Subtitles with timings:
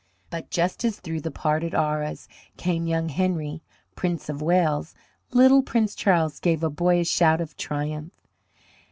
[0.31, 3.61] But just as through the parted arras came young Henry,
[3.95, 4.95] Prince of Wales,
[5.29, 8.11] little Prince Charles gave a boyish shout of triumph.